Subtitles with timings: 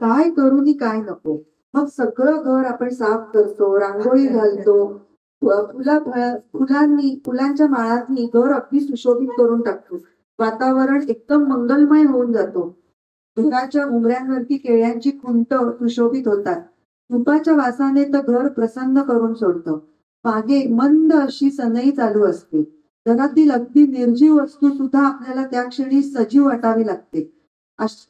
[0.00, 1.42] काय करू नि काय नको.
[1.74, 4.86] मग सगळं घर आपण साफ करतो रांगोळी घालतो.
[5.42, 5.98] फुला
[6.52, 9.96] फुलांनी फुलांच्या माळांनी घर अगदी सुशोभित करून टाकतो.
[10.38, 12.78] वातावरण एकदम मंगलमय होऊन जातो.
[13.36, 16.60] घराच्या उमऱ्यांवरती केळ्यांची खुंट सुशोभित होतात.
[17.12, 19.78] तुपाच्या वासाने तर घर प्रसन्न करून सोडतं.
[20.24, 22.62] मागे मंद अशी सनई चालू असते.
[23.06, 27.37] घरातील अगदी निर्जीव वस्तू सुद्धा आपल्याला त्या क्षणी सजीव वाटावी लागते.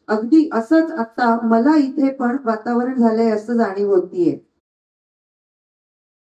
[0.08, 4.36] अगदी असंच आता मला इथे पण वातावरण झालंय असं जाणीव होतीये.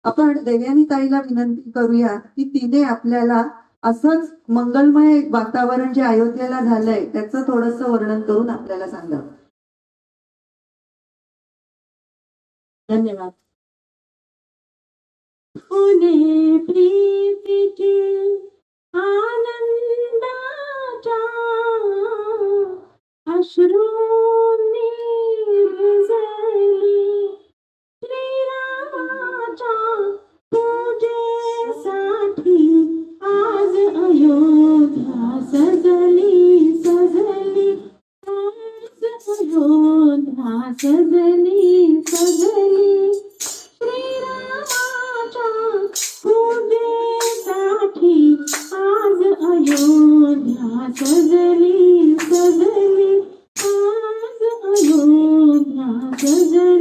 [0.05, 3.43] आपण देव्यानी ताईला विनंती करूया की तिने आपल्याला
[3.83, 9.21] असंच मंगलमय वातावरण जे अयोध्येला झालंय त्याचं थोडस वर्णन करून आपल्याला सांगा.
[12.89, 13.33] धन्यवाद.
[15.61, 16.13] पुणे
[39.35, 43.13] आज अयोध्या सजली सजली.
[43.41, 45.49] श्रीरामाच्या
[46.25, 48.37] पूजेसाठी
[48.73, 53.21] आज अयोध्या सजली सजली.
[53.65, 56.74] आज अयोध्या सजली.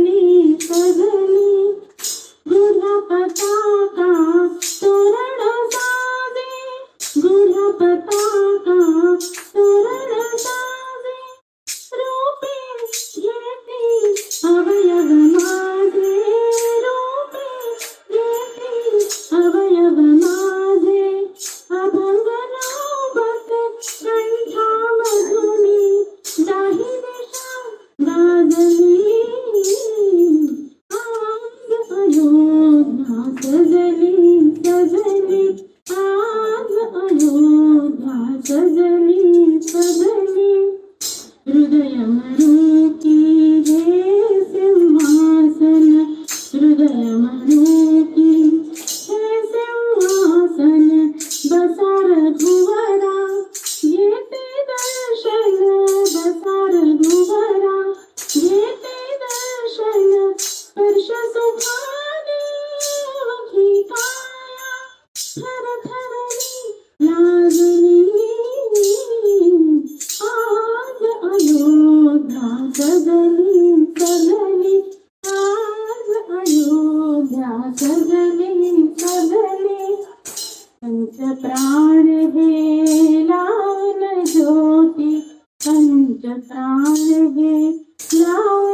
[81.13, 85.19] पंच प्राण हे लाल ज्योती
[85.66, 87.69] पंच प्राण हे
[88.13, 88.72] लाल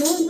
[0.00, 0.29] अयोध्या